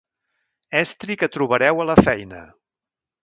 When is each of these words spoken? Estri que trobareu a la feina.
Estri 0.79 1.17
que 1.23 1.29
trobareu 1.35 1.83
a 1.83 1.87
la 1.91 1.99
feina. 2.07 2.41